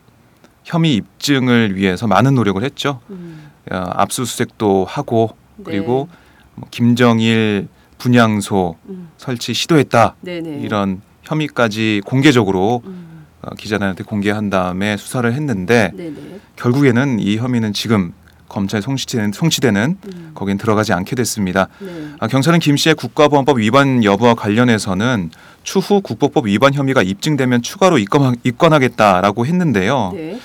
혐의 0.64 0.96
입증을 0.96 1.76
위해서 1.76 2.08
많은 2.08 2.34
노력을 2.34 2.64
했죠. 2.64 3.00
음, 3.12 3.52
어, 3.70 3.76
압수수색도 3.76 4.86
하고 4.90 5.36
네. 5.58 5.66
그리고 5.66 6.10
뭐 6.56 6.68
김정일 6.72 7.68
분향소 7.98 8.76
음. 8.90 9.10
설치 9.18 9.54
시도했다 9.54 10.16
네네. 10.22 10.62
이런 10.62 11.02
혐의까지 11.24 12.02
공개적으로 12.06 12.82
음, 12.86 13.26
어, 13.42 13.54
기자들한테 13.56 14.04
공개한 14.04 14.50
다음에 14.50 14.98
수사를 14.98 15.32
했는데 15.32 15.92
네네. 15.96 16.40
결국에는 16.56 17.20
이 17.20 17.38
혐의는 17.38 17.74
지금 17.74 18.14
검찰에 18.48 18.80
송치되는, 18.82 19.32
송치되는 19.32 19.98
음, 20.06 20.32
거긴 20.36 20.58
들어가지 20.58 20.94
않게 20.94 21.16
됐습니다. 21.16 21.68
네. 21.80 22.10
아, 22.20 22.28
경찰은 22.28 22.60
김 22.60 22.78
씨의 22.78 22.96
국가보안법 22.96 23.60
위반 23.60 24.04
여부와 24.04 24.36
관련해서는 24.36 25.32
추후 25.64 26.02
국보법 26.02 26.48
위반 26.48 26.74
혐의가 26.74 27.02
입증되면 27.02 27.64
추가로 27.64 27.98
입건, 27.98 28.36
입건하겠다라고 28.44 29.46
했는데요. 29.46 30.12
네. 30.14 30.40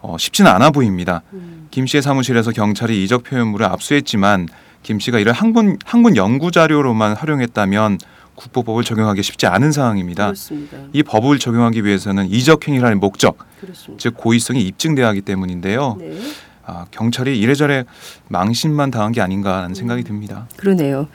어, 0.00 0.16
쉽지는 0.18 0.50
않아 0.50 0.70
보입니다. 0.70 1.22
음, 1.32 1.66
김 1.70 1.86
씨의 1.86 2.02
사무실에서 2.02 2.52
경찰이 2.52 3.04
이적 3.04 3.24
표현물을 3.24 3.66
압수했지만 3.66 4.48
김 4.82 4.98
씨가 4.98 5.18
이를 5.18 5.32
항문 5.32 5.78
항문 5.84 6.16
연구 6.16 6.50
자료로만 6.50 7.14
활용했다면 7.16 7.98
국보법을 8.34 8.84
적용하기 8.84 9.22
쉽지 9.22 9.46
않은 9.46 9.72
상황입니다. 9.72 10.26
그렇습니다. 10.26 10.78
이 10.92 11.02
법을 11.02 11.38
적용하기 11.38 11.84
위해서는 11.84 12.30
이적 12.30 12.66
행위를 12.66 12.86
할 12.86 12.94
목적, 12.96 13.36
그렇습니다. 13.60 14.00
즉 14.00 14.14
고의성이 14.16 14.62
입증돼야 14.62 15.08
하기 15.08 15.20
때문인데요. 15.20 15.96
네. 16.00 16.18
아, 16.64 16.86
경찰이 16.90 17.38
이래저래 17.38 17.84
망신만 18.28 18.90
당한 18.90 19.12
게 19.12 19.20
아닌가라는 19.20 19.74
생각이 19.74 20.04
듭니다. 20.04 20.46
그러네요. 20.56 21.08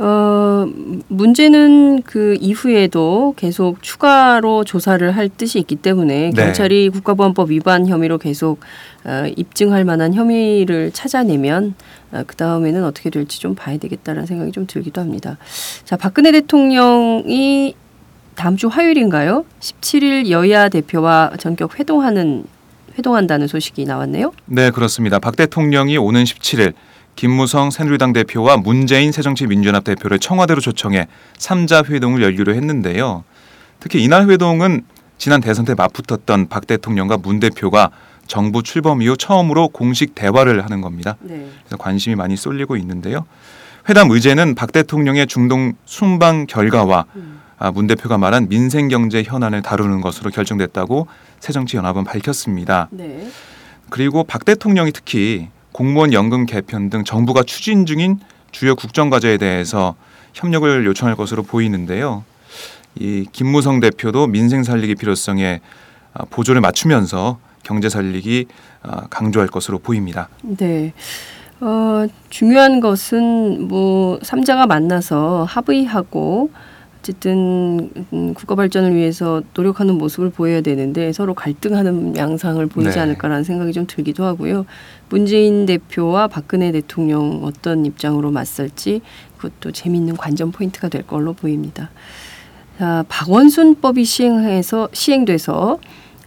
어, 0.00 0.66
문제는 1.08 2.02
그 2.02 2.36
이후에도 2.40 3.34
계속 3.36 3.82
추가로 3.82 4.62
조사를 4.62 5.10
할 5.16 5.28
뜻이 5.28 5.58
있기 5.58 5.74
때문에 5.76 6.30
네. 6.30 6.44
경찰이 6.44 6.88
국가보안법 6.90 7.50
위반 7.50 7.86
혐의로 7.88 8.18
계속 8.18 8.60
어, 9.04 9.24
입증할 9.36 9.84
만한 9.84 10.14
혐의를 10.14 10.92
찾아내면 10.92 11.74
어, 12.12 12.22
그 12.26 12.36
다음에는 12.36 12.84
어떻게 12.84 13.10
될지 13.10 13.40
좀 13.40 13.56
봐야 13.56 13.76
되겠다라는 13.76 14.26
생각이 14.26 14.52
좀 14.52 14.66
들기도 14.68 15.00
합니다. 15.00 15.36
자, 15.84 15.96
박근혜 15.96 16.30
대통령이 16.30 17.74
다음 18.36 18.56
주 18.56 18.68
화요일인가요? 18.68 19.44
17일 19.58 20.30
여야 20.30 20.68
대표와 20.68 21.32
전격 21.40 21.80
회동하는 21.80 22.44
회동한다는 22.96 23.48
소식이 23.48 23.84
나왔네요. 23.84 24.32
네, 24.46 24.70
그렇습니다. 24.70 25.18
박 25.18 25.34
대통령이 25.34 25.96
오는 25.98 26.22
17일 26.22 26.72
김무성 27.18 27.72
새누리당 27.72 28.12
대표와 28.12 28.58
문재인 28.58 29.10
새정치민주연합 29.10 29.82
대표를 29.82 30.20
청와대로 30.20 30.60
초청해 30.60 31.08
3자 31.36 31.84
회동을 31.90 32.22
열기로 32.22 32.54
했는데요. 32.54 33.24
특히 33.80 34.04
이날 34.04 34.30
회동은 34.30 34.82
지난 35.16 35.40
대선 35.40 35.64
때 35.64 35.74
맞붙었던 35.74 36.46
박 36.46 36.68
대통령과 36.68 37.16
문 37.16 37.40
대표가 37.40 37.90
정부 38.28 38.62
출범 38.62 39.02
이후 39.02 39.16
처음으로 39.16 39.70
공식 39.70 40.14
대화를 40.14 40.62
하는 40.62 40.80
겁니다. 40.80 41.16
네. 41.18 41.48
그래서 41.64 41.76
관심이 41.76 42.14
많이 42.14 42.36
쏠리고 42.36 42.76
있는데요. 42.76 43.26
회담 43.88 44.12
의제는 44.12 44.54
박 44.54 44.70
대통령의 44.70 45.26
중동 45.26 45.72
순방 45.86 46.46
결과와 46.46 47.06
아, 47.58 47.72
문 47.72 47.88
대표가 47.88 48.16
말한 48.16 48.48
민생 48.48 48.86
경제 48.86 49.24
현안을 49.24 49.62
다루는 49.62 50.02
것으로 50.02 50.30
결정됐다고 50.30 51.08
새정치연합은 51.40 52.04
밝혔습니다. 52.04 52.86
네. 52.92 53.28
그리고 53.90 54.22
박 54.22 54.44
대통령이 54.44 54.92
특히 54.92 55.48
공무원 55.72 56.12
연금 56.12 56.46
개편 56.46 56.90
등 56.90 57.04
정부가 57.04 57.42
추진 57.42 57.86
중인 57.86 58.18
주요 58.50 58.74
국정 58.74 59.10
과제에 59.10 59.36
대해서 59.36 59.94
협력을 60.34 60.86
요청할 60.86 61.16
것으로 61.16 61.42
보이는데요. 61.42 62.24
이 62.98 63.26
김무성 63.32 63.80
대표도 63.80 64.26
민생 64.26 64.62
살리기 64.64 64.96
필요성에 64.96 65.60
아, 66.14 66.24
보조를 66.30 66.60
맞추면서 66.60 67.38
경제 67.62 67.88
살리기 67.88 68.46
아, 68.82 69.06
강조할 69.08 69.48
것으로 69.48 69.78
보입니다. 69.78 70.28
네. 70.42 70.92
어, 71.60 72.06
중요한 72.30 72.80
것은 72.80 73.68
뭐 73.68 74.18
삼자가 74.22 74.66
만나서 74.66 75.44
합의하고 75.48 76.50
어쨌든 77.08 77.90
음, 78.12 78.34
국가 78.34 78.54
발전을 78.54 78.94
위해서 78.94 79.42
노력하는 79.54 79.96
모습을 79.96 80.30
보여야 80.30 80.60
되는데 80.60 81.12
서로 81.12 81.32
갈등하는 81.32 82.16
양상을 82.16 82.64
보이지 82.66 82.90
네. 82.90 83.00
않을까라는 83.00 83.44
생각이 83.44 83.72
좀 83.72 83.86
들기도 83.86 84.24
하고요. 84.24 84.66
문재인 85.08 85.64
대표와 85.64 86.28
박근혜 86.28 86.70
대통령 86.70 87.40
어떤 87.44 87.86
입장으로 87.86 88.30
맞설지 88.30 89.00
그것도 89.38 89.72
재미있는 89.72 90.18
관전 90.18 90.52
포인트가 90.52 90.88
될 90.88 91.06
걸로 91.06 91.32
보입니다. 91.32 91.90
자, 92.78 93.04
박원순법이 93.08 94.04
시행해서 94.04 94.88
시행돼서 94.92 95.78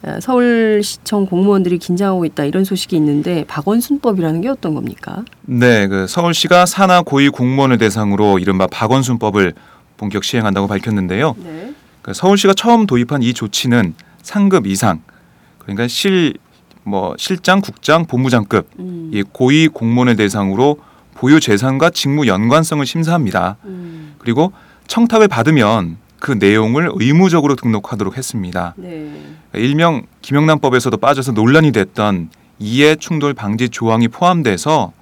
어, 0.03 0.17
서울시청 0.19 1.27
공무원들이 1.27 1.77
긴장하고 1.77 2.25
있다 2.25 2.45
이런 2.45 2.63
소식이 2.63 2.95
있는데 2.95 3.45
박원순법이라는 3.47 4.41
게 4.41 4.49
어떤 4.49 4.73
겁니까? 4.73 5.23
네, 5.43 5.87
그 5.87 6.07
서울시가 6.07 6.65
산하 6.65 7.03
고위 7.03 7.29
공무원을 7.29 7.77
대상으로 7.77 8.39
이른바 8.39 8.65
박원순법을 8.65 9.53
본격 10.01 10.23
시행한다고 10.23 10.67
밝혔는데요. 10.67 11.35
네. 11.37 11.73
그 12.01 12.13
서울시가 12.13 12.55
처음 12.55 12.87
도입한 12.87 13.21
이 13.21 13.33
조치는 13.33 13.93
상급 14.23 14.65
이상 14.65 15.01
그러니까 15.59 15.87
실 15.87 16.33
뭐 16.83 17.15
실장, 17.17 17.61
국장, 17.61 18.05
본부장급 18.05 18.67
음, 18.79 19.11
이 19.13 19.23
고위 19.23 19.67
공무원을 19.67 20.15
대상으로 20.15 20.77
보유 21.13 21.39
재산과 21.39 21.91
직무 21.91 22.27
연관성을 22.27 22.85
심사합니다. 22.85 23.57
음, 23.65 24.15
그리고 24.17 24.51
청탁을 24.87 25.27
받으면 25.27 25.97
그 26.19 26.31
내용을 26.31 26.91
의무적으로 26.93 27.55
등록하도록 27.55 28.17
했습니다. 28.17 28.73
네. 28.77 29.11
일명 29.53 30.03
김영란법에서도 30.21 30.95
빠져서 30.97 31.33
논란이 31.33 31.71
됐던 31.71 32.29
이해 32.59 32.95
충돌 32.95 33.33
방지 33.33 33.69
조항이 33.69 34.07
포함돼서 34.07 34.93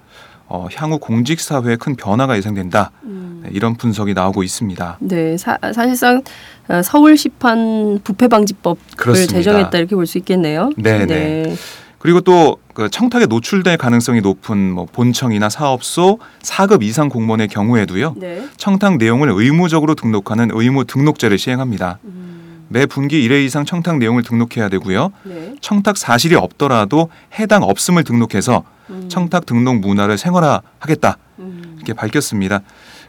어, 0.50 0.66
향후 0.74 0.98
공직 0.98 1.40
사회에 1.40 1.76
큰 1.76 1.94
변화가 1.96 2.36
예상된다. 2.36 2.90
음. 3.04 3.40
네, 3.44 3.50
이런 3.52 3.76
분석이 3.76 4.14
나오고 4.14 4.42
있습니다. 4.42 4.98
네, 5.00 5.36
사, 5.38 5.56
사실상 5.62 6.22
어, 6.68 6.82
서울시판 6.82 8.00
부패방지법을 8.04 8.76
그렇습니다. 8.96 9.32
제정했다 9.34 9.78
이렇게 9.78 9.94
볼 9.94 10.06
수 10.06 10.18
있겠네요. 10.18 10.70
네, 10.76 11.06
네. 11.06 11.54
그리고 11.98 12.20
또 12.20 12.58
그 12.80 12.88
청탁에 12.88 13.26
노출될 13.26 13.76
가능성이 13.76 14.22
높은 14.22 14.72
뭐 14.72 14.86
본청이나 14.90 15.50
사업소 15.50 16.18
4급 16.40 16.82
이상 16.82 17.10
공무원의 17.10 17.48
경우에도요. 17.48 18.14
네. 18.16 18.42
청탁 18.56 18.96
내용을 18.96 19.28
의무적으로 19.30 19.94
등록하는 19.94 20.48
의무 20.50 20.86
등록제를 20.86 21.36
시행합니다. 21.36 21.98
음, 22.04 22.29
매 22.72 22.86
분기 22.86 23.28
1회 23.28 23.44
이상 23.44 23.64
청탁 23.64 23.98
내용을 23.98 24.22
등록해야 24.22 24.68
되고요. 24.68 25.10
네. 25.24 25.54
청탁 25.60 25.96
사실이 25.96 26.36
없더라도 26.36 27.10
해당 27.38 27.64
없음을 27.64 28.04
등록해서 28.04 28.62
음, 28.90 29.08
청탁 29.08 29.44
등록 29.44 29.80
문화를 29.80 30.16
생활화하겠다 30.16 31.16
음, 31.40 31.74
이렇게 31.76 31.92
밝혔습니다. 31.94 32.60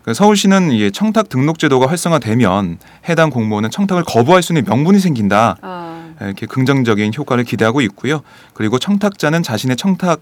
그 0.01 0.15
서울시는 0.15 0.71
이 0.71 0.91
청탁 0.91 1.29
등록 1.29 1.59
제도가 1.59 1.87
활성화되면 1.87 2.79
해당 3.07 3.29
공무원은 3.29 3.69
청탁을 3.69 4.03
거부할 4.03 4.41
수 4.41 4.51
있는 4.51 4.65
명분이 4.65 4.99
생긴다. 4.99 5.57
아, 5.61 6.09
이렇게 6.19 6.47
긍정적인 6.47 7.13
효과를 7.15 7.43
기대하고 7.43 7.81
있고요. 7.81 8.21
그리고 8.55 8.79
청탁자는 8.79 9.43
자신의 9.43 9.77
청탁 9.77 10.21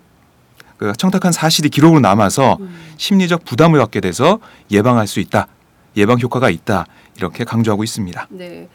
그 0.75 0.91
청탁한 0.97 1.32
사실이 1.32 1.69
기록으로 1.69 2.02
남아서 2.02 2.58
심리적 2.97 3.45
부담을 3.45 3.80
갖게 3.80 4.02
돼서 4.02 4.39
예방할 4.69 5.08
수 5.08 5.21
있다. 5.21 5.47
예방 5.95 6.19
효과가 6.19 6.49
있다. 6.49 6.86
이렇게 7.17 7.45
강조하고 7.45 7.86
있습니다. 7.86 8.28
네. 8.32 8.67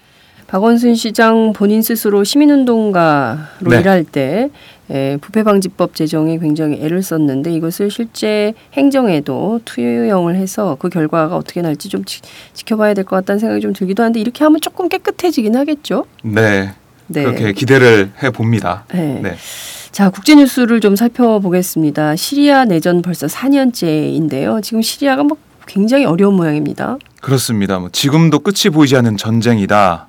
박원순 0.47 0.95
시장 0.95 1.53
본인 1.53 1.83
스스로 1.83 2.23
시민운동가로 2.25 3.71
네. 3.71 3.81
일할 3.81 4.05
때 4.05 4.51
에, 4.91 5.17
부패방지법 5.17 5.95
제정에 5.95 6.39
굉장히 6.39 6.79
애를 6.83 7.03
썼는데 7.03 7.53
이것을 7.53 7.91
실제 7.91 8.53
행정에도 8.75 9.61
투영을 9.65 10.37
해서 10.37 10.77
그 10.79 10.89
결과가 10.91 11.37
어떻게 11.37 11.63
날지 11.63 11.89
좀 11.89 12.05
지, 12.05 12.21
지켜봐야 12.53 12.93
될 12.95 13.05
것 13.05 13.17
같다는 13.17 13.39
생각이 13.41 13.61
좀 13.63 13.73
들기도 13.73 14.03
하는데 14.03 14.21
이렇게 14.21 14.45
하면 14.45 14.61
조금 14.61 14.89
깨끗해지긴 14.89 15.57
하겠죠. 15.57 16.05
네. 16.23 16.73
네. 17.07 17.23
그렇게 17.25 17.53
기대를 17.53 18.13
해 18.23 18.31
봅니다. 18.31 18.85
네. 18.93 19.21
네. 19.23 19.35
자, 19.93 20.11
국제 20.11 20.35
뉴스를 20.35 20.81
좀 20.81 20.97
살펴보겠습니다. 20.97 22.17
시리아 22.17 22.65
내전 22.65 23.01
벌써 23.03 23.27
4년째인데요. 23.27 24.63
지금 24.63 24.83
시리아가 24.83 25.23
뭐 25.23 25.37
굉장히 25.67 26.05
어려운 26.05 26.35
모양입니다. 26.35 26.99
그렇습니다. 27.21 27.79
뭐 27.79 27.89
지금도 27.91 28.41
끝이 28.41 28.73
보이지 28.73 28.97
않는 28.97 29.17
전쟁이다. 29.17 30.09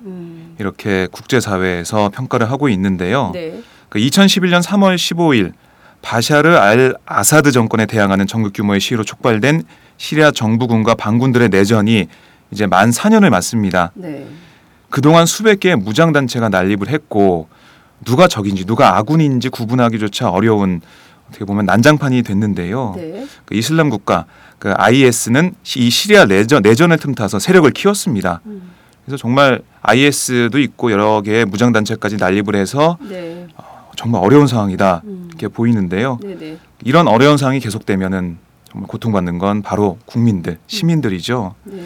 이렇게 0.58 1.08
국제사회에서 1.10 2.10
평가를 2.10 2.50
하고 2.50 2.68
있는데요. 2.68 3.30
네. 3.34 3.62
그 3.88 3.98
2011년 3.98 4.62
3월 4.62 4.96
15일 4.96 5.52
바샤르 6.02 6.56
알 6.56 6.94
아사드 7.04 7.52
정권에 7.52 7.86
대항하는 7.86 8.26
전국 8.26 8.52
규모의 8.52 8.80
시위로 8.80 9.04
촉발된 9.04 9.64
시리아 9.96 10.30
정부군과 10.30 10.94
반군들의 10.94 11.48
내전이 11.48 12.06
이제 12.50 12.66
만 12.66 12.90
4년을 12.90 13.30
맞습니다. 13.30 13.92
네. 13.94 14.26
그동안 14.90 15.26
수백 15.26 15.60
개의 15.60 15.76
무장 15.76 16.12
단체가 16.12 16.48
난립을 16.48 16.88
했고 16.88 17.48
누가 18.04 18.28
적인지 18.28 18.66
누가 18.66 18.96
아군인지 18.96 19.48
구분하기조차 19.48 20.30
어려운 20.30 20.80
어떻게 21.28 21.44
보면 21.44 21.66
난장판이 21.66 22.22
됐는데요. 22.22 22.94
네. 22.96 23.26
그 23.44 23.56
이슬람 23.56 23.90
국가 23.90 24.26
그 24.58 24.72
IS는 24.76 25.54
이 25.76 25.90
시리아 25.90 26.24
내전 26.24 26.62
내전을 26.62 26.98
틈타서 26.98 27.38
세력을 27.40 27.68
키웠습니다. 27.72 28.40
음. 28.46 28.70
그래서 29.04 29.16
정말 29.16 29.62
IS도 29.86 30.58
있고 30.58 30.90
여러 30.90 31.22
개의 31.22 31.44
무장 31.44 31.72
단체까지 31.72 32.16
난립을 32.16 32.56
해서 32.56 32.98
네. 33.08 33.46
정말 33.96 34.22
어려운 34.22 34.46
상황이다 34.46 35.02
음. 35.04 35.26
이렇게 35.28 35.48
보이는데요. 35.48 36.18
네, 36.22 36.36
네. 36.36 36.58
이런 36.84 37.08
어려운 37.08 37.36
상황이 37.36 37.60
계속되면은 37.60 38.38
정말 38.70 38.88
고통받는 38.88 39.38
건 39.38 39.62
바로 39.62 39.98
국민들, 40.04 40.58
시민들이죠. 40.66 41.54
네. 41.64 41.80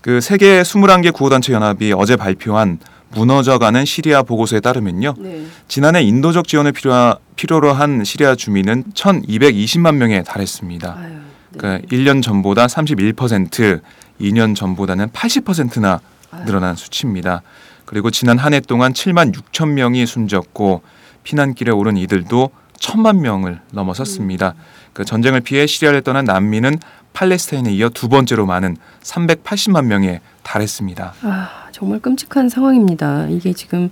그 0.00 0.20
세계 0.20 0.62
21개 0.62 1.12
구호단체 1.12 1.52
연합이 1.52 1.92
어제 1.96 2.16
발표한 2.16 2.78
무너져가는 3.10 3.84
시리아 3.84 4.22
보고서에 4.22 4.60
따르면요. 4.60 5.14
네. 5.18 5.46
지난해 5.68 6.02
인도적 6.02 6.48
지원을 6.48 6.72
필요, 6.72 7.16
필요로 7.36 7.72
한 7.72 8.04
시리아 8.04 8.34
주민은 8.34 8.84
1,220만 8.94 9.96
명에 9.96 10.22
달했습니다. 10.22 10.96
아유. 10.98 11.12
네. 11.52 11.58
그 11.58 11.80
1년 11.90 12.22
전보다 12.22 12.66
31%, 12.66 13.80
2년 14.20 14.54
전보다는 14.54 15.08
80%나 15.08 16.00
늘어난 16.44 16.76
수치입니다. 16.76 17.42
그리고 17.84 18.10
지난 18.10 18.38
한 18.38 18.52
해 18.52 18.60
동안 18.60 18.92
7만 18.92 19.32
6천 19.32 19.68
명이 19.70 20.06
숨졌고 20.06 20.82
피난길에 21.22 21.70
오른 21.72 21.96
이들도 21.96 22.50
천만 22.78 23.20
명을 23.20 23.60
넘어섰습니다. 23.72 24.54
그 24.92 25.04
전쟁을 25.04 25.40
피해 25.40 25.66
시리아를 25.66 26.02
떠난 26.02 26.24
난민은 26.24 26.78
팔레스타인에 27.12 27.72
이어 27.72 27.88
두 27.88 28.08
번째로 28.08 28.44
많은 28.46 28.76
380만 29.02 29.86
명에 29.86 30.20
달했습니다. 30.42 31.14
아, 31.22 31.48
정말 31.72 32.00
끔찍한 32.00 32.48
상황입니다. 32.48 33.26
이게 33.28 33.52
지금 33.52 33.90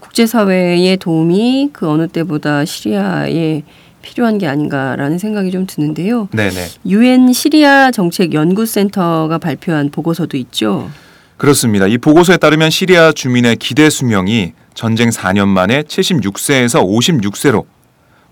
국제사회의 0.00 0.96
도움이 0.96 1.70
그 1.72 1.88
어느 1.88 2.08
때보다 2.08 2.64
시리아에 2.64 3.62
필요한 4.02 4.38
게 4.38 4.48
아닌가라는 4.48 5.18
생각이 5.18 5.50
좀 5.52 5.66
드는데요. 5.66 6.28
네네. 6.32 6.66
유엔 6.86 7.32
시리아 7.32 7.90
정책 7.92 8.32
연구센터가 8.34 9.38
발표한 9.38 9.90
보고서도 9.90 10.36
있죠. 10.38 10.90
그렇습니다. 11.46 11.88
이 11.88 11.98
보고서에 11.98 12.36
따르면 12.36 12.70
시리아 12.70 13.10
주민의 13.10 13.56
기대 13.56 13.90
수명이 13.90 14.52
전쟁 14.74 15.08
4년 15.08 15.48
만에 15.48 15.82
76세에서 15.82 16.84
56세로 16.84 17.64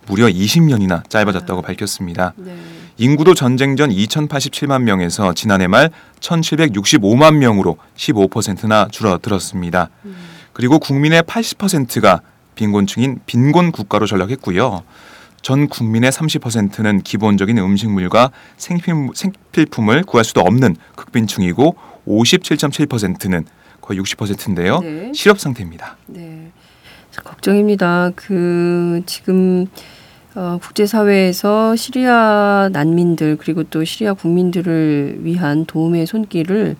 무려 0.06 0.26
20년이나 0.28 1.02
짧아졌다고 1.10 1.60
밝혔습니다. 1.60 2.34
네. 2.36 2.54
인구도 2.98 3.34
전쟁 3.34 3.74
전 3.74 3.90
2,087만 3.90 4.82
명에서 4.82 5.32
지난해 5.32 5.66
말 5.66 5.90
1,765만 6.20 7.34
명으로 7.38 7.78
15%나 7.96 8.86
줄어들었습니다. 8.92 9.90
그리고 10.52 10.78
국민의 10.78 11.22
80%가 11.22 12.20
빈곤층인 12.54 13.18
빈곤 13.26 13.72
국가로 13.72 14.06
전락했고요. 14.06 14.84
전 15.42 15.66
국민의 15.66 16.12
30%는 16.12 17.02
기본적인 17.02 17.58
음식물과 17.58 18.30
생필- 18.56 19.10
생필품을 19.16 20.04
구할 20.04 20.24
수도 20.24 20.42
없는 20.42 20.76
극빈층이고 20.94 21.74
57.7%는 22.10 23.44
거의 23.80 24.00
60%인데요. 24.00 24.80
네. 24.80 25.12
실업 25.14 25.40
상태입니다. 25.40 25.96
네. 26.06 26.50
참 27.10 27.24
걱정입니다. 27.24 28.10
그 28.14 29.02
지금 29.06 29.66
어, 30.34 30.58
국제사회에서 30.62 31.74
시리아 31.74 32.68
난민들 32.72 33.36
그리고 33.36 33.64
또 33.64 33.84
시리아 33.84 34.14
국민들을 34.14 35.18
위한 35.22 35.64
도움의 35.64 36.06
손길을 36.06 36.76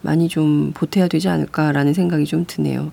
많이 0.00 0.28
좀 0.28 0.72
보태야 0.74 1.08
되지 1.08 1.28
않을까라는 1.28 1.92
생각이 1.92 2.24
좀 2.24 2.44
드네요. 2.46 2.92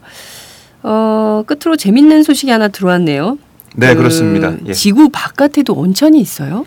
어, 0.83 1.43
끝으로 1.45 1.75
재밌는 1.77 2.23
소식이 2.23 2.51
하나 2.51 2.67
들어왔네요. 2.67 3.37
네, 3.75 3.93
그 3.93 3.99
그렇습니다. 3.99 4.55
예. 4.65 4.73
지구 4.73 5.09
바깥에도 5.09 5.73
온천이 5.73 6.19
있어요? 6.19 6.65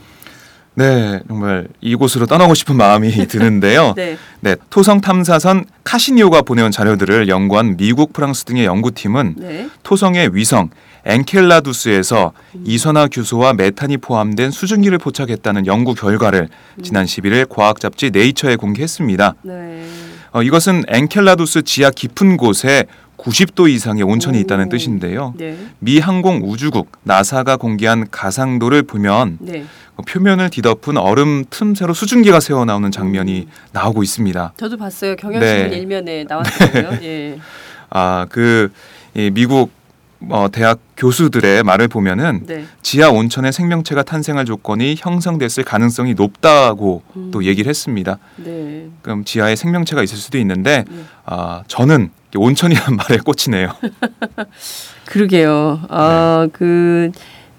네, 0.77 1.21
정말 1.29 1.69
이곳으로 1.81 2.27
떠나고 2.27 2.55
싶은 2.55 2.77
마음이 2.77 3.11
드는데요. 3.29 3.95
네. 3.97 4.17
네, 4.41 4.57
토성 4.71 5.01
탐사선 5.01 5.65
카시니오가 5.85 6.43
보내온 6.43 6.71
자료들을 6.71 7.29
연구한 7.29 7.77
미국, 7.77 8.13
프랑스 8.13 8.45
등의 8.45 8.65
연구팀은 8.65 9.35
네. 9.39 9.69
토성의 9.85 10.35
위성 10.35 10.71
엔켈라두스에서 11.05 12.33
이산화 12.65 13.09
규소와 13.09 13.53
메탄이 13.53 13.99
포함된 13.99 14.51
수증기를 14.51 14.99
포착했다는 14.99 15.67
연구 15.67 15.95
결과를 15.95 16.49
지난 16.83 17.05
11일 17.05 17.47
과학 17.49 17.79
잡지 17.79 18.11
네이처에 18.11 18.57
공개했습니다. 18.57 19.35
네. 19.43 19.87
어, 20.33 20.43
이것은 20.43 20.85
엔켈라두스 20.89 21.63
지하 21.63 21.91
깊은 21.91 22.37
곳에 22.37 22.87
90도 23.19 23.71
이상의 23.71 24.03
온천이 24.03 24.39
오. 24.39 24.41
있다는 24.41 24.69
뜻인데요. 24.69 25.35
네. 25.37 25.57
미 25.79 26.01
항공 26.01 26.41
우주국 26.43 26.91
나사가 27.05 27.57
공개한 27.57 28.07
가상도를 28.11 28.83
보면 28.83 29.39
네. 29.41 29.65
어, 29.97 30.03
표면을 30.03 30.51
뒤덮은 30.51 30.97
얼음 30.97 31.45
틈새로 31.51 31.95
수증기가 31.95 32.41
새어 32.41 32.65
나오는 32.65 32.91
장면이 32.91 33.49
나오고 33.73 34.03
있습니다. 34.03 34.55
저도 34.57 34.77
봤어요. 34.77 35.17
경향신문 35.17 35.71
네. 35.71 35.77
일면에 35.77 36.25
나왔더라고요. 36.29 36.99
예. 37.03 37.39
아, 37.91 38.27
그이 38.29 39.31
미국 39.33 39.71
어, 40.31 40.49
대학 40.51 40.81
교수들의 40.97 41.63
말을 41.65 41.89
보면은 41.89 42.47
네. 42.47 42.65
지하 42.83 43.11
온천의 43.11 43.53
생명체가 43.53 44.05
탄생할 44.05 44.45
조건이 44.47 44.95
형성됐을 44.97 45.65
가능성이 45.65 46.15
높다고 46.15 47.03
음. 47.17 47.31
또 47.31 47.45
얘기를 47.45 47.69
했습니다. 47.69 48.19
네. 48.37 48.89
그럼 49.03 49.25
지하에 49.25 49.55
생명체가 49.55 50.03
있을 50.03 50.17
수도 50.17 50.39
있는데 50.39 50.85
네. 50.89 51.05
아, 51.27 51.63
저는 51.67 52.11
온천이란 52.35 52.97
말에 52.97 53.19
꽂히네요. 53.19 53.69
그러게요. 55.07 55.83
아, 55.89 56.49
그 56.53 57.11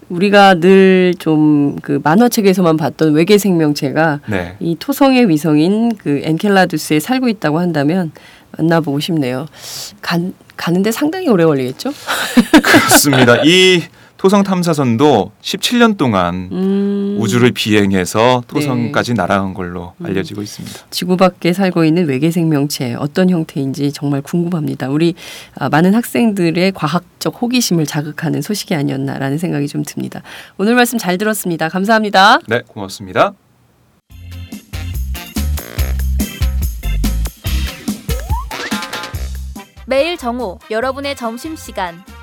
우리가 0.10 0.56
늘 0.56 1.14
좀 1.20 1.76
그 1.82 2.00
만화책에서만 2.04 2.78
봤던 2.78 3.14
외계 3.14 3.38
생명체가 3.38 4.22
네. 4.28 4.56
이 4.60 4.76
토성의 4.80 5.30
위성인 5.30 5.96
그 5.96 6.22
엔켈라두스에 6.24 7.00
살고 7.00 7.28
있다고 7.30 7.60
한다면 7.60 8.12
만나보고 8.58 9.00
싶네요. 9.00 9.48
간, 10.02 10.34
가는데 10.58 10.92
상당히 10.92 11.28
오래 11.28 11.44
걸리겠죠? 11.46 11.92
그렇습니다. 12.64 13.42
이 13.44 13.82
토성 14.26 14.42
탐사선도 14.42 15.34
17년 15.40 15.98
동안 15.98 16.50
음, 16.52 17.16
우주를 17.20 17.52
비행해서 17.52 18.42
토성까지 18.48 19.14
날아간 19.14 19.54
걸로 19.54 19.94
음. 20.00 20.06
알려지고 20.08 20.42
있습니다. 20.42 20.80
지구 20.90 21.16
밖에 21.16 21.54
살고 21.54 21.86
있는 21.86 22.08
외계 22.08 22.32
생명체 22.32 22.96
어떤 22.96 23.30
형태인지 23.30 23.92
정말 23.92 24.24
궁금합니다. 24.24 24.90
우리 24.90 25.14
아, 25.60 25.70
많은 25.70 25.94
학생들의 25.94 26.72
과학적 26.72 27.40
호기심을 27.40 27.86
자극하는 27.86 28.42
소식이 28.42 28.74
아니었나라는 28.74 29.38
생각이 29.38 29.68
좀 29.68 29.84
듭니다. 29.86 30.24
오늘 30.58 30.74
말씀 30.74 30.98
잘 30.98 31.20
들었습니다. 31.20 31.70
감사합니다. 31.70 32.40
네, 32.48 32.64
고맙습니다. 32.66 33.34
매일 39.86 40.18
정오 40.18 40.58
여러분의 40.72 41.16
점심 41.16 41.56
시간 41.56 42.04